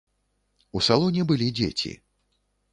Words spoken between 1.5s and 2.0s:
дзеці.